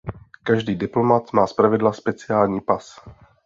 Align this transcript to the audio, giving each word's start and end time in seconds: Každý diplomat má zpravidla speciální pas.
Každý 0.43 0.75
diplomat 0.75 1.33
má 1.33 1.47
zpravidla 1.47 1.93
speciální 1.93 2.61
pas. 2.61 2.99